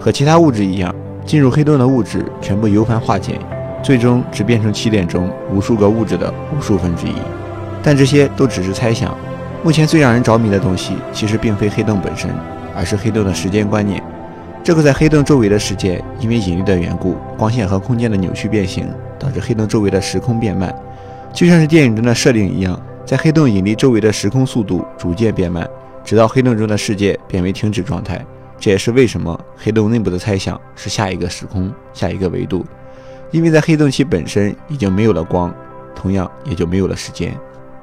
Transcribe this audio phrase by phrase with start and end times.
[0.00, 0.94] 和其他物质一样，
[1.24, 3.38] 进入黑洞的物质全部由繁化简，
[3.82, 7.14] 最终只变成起点中无数个物质的无数分之一。
[7.82, 9.16] 但这些都只是猜想。
[9.64, 12.30] 目前最让人着迷的东西，其实并非黑洞本身，
[12.76, 14.00] 而是黑洞的时间观念。
[14.62, 18.88] 这个在黑洞周围的世界，因为引力的缘故，光线和空间的扭曲变形，
[19.18, 20.72] 导致黑洞周围的时空变慢，
[21.32, 25.66] 就像是电影中的设定一样，在黑洞引力周围的时空速度逐渐变慢，
[26.04, 28.24] 直到黑洞中的世界变为停止状态。
[28.58, 32.66] 这也是为什么黑洞内部的猜想是下一个时空、下一个维度，
[33.30, 35.54] 因为在黑洞期本身已经没有了光，
[35.94, 37.32] 同样也就没有了时间。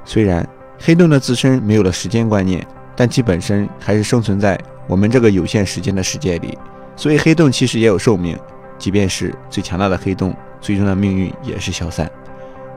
[0.04, 0.46] 虽然
[0.78, 6.56] 黑洞的自身没有了时间观念，但其本身还是生存在我们这个有限时间的世界里，
[6.94, 8.38] 所以黑洞其实也有寿命。
[8.78, 12.10] 即便是最强大的黑洞，最终的命运也是消散。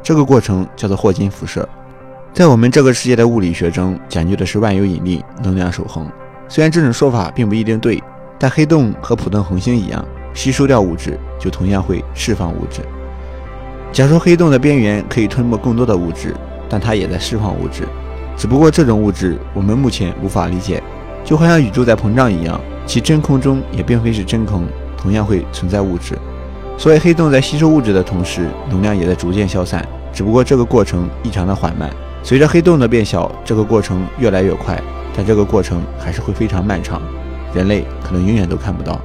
[0.01, 1.67] 这个过程叫做霍金辐射。
[2.33, 6.09] 在我们这个世界的物理学中，讲究的是万有引力、能量守恒。
[6.49, 8.03] 虽然这种说法并不一定对，
[8.39, 10.03] 但黑洞和普通恒星一样，
[10.33, 12.81] 吸收掉物质就同样会释放物质。
[13.91, 16.35] 假说黑洞的边缘可以吞没更多的物质，
[16.67, 17.83] 但它也在释放物质，
[18.35, 20.81] 只不过这种物质我们目前无法理解。
[21.23, 24.65] 就好像宇宙在膨胀一样，其真空中也并非是真空，
[24.97, 26.17] 同样会存在物质。
[26.77, 31.89] 所以黑洞在吸收物质的同时，能量也在逐渐消散，只不过这个过程异常的缓慢。
[32.23, 34.81] 随着黑洞的变小，这个过程越来越快。
[35.19, 37.01] 但这个过程还是会非常漫长，
[37.53, 39.01] 人类可能永远都看不到。